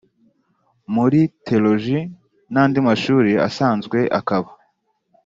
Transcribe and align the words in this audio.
muri 0.95 1.19
thelogy 1.45 1.87
nandi 2.53 2.77
mashuri 2.87 3.31
asanzwe 3.47 3.99
akaba 4.19 4.49